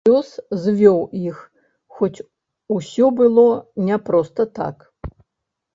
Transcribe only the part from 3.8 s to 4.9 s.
не проста так.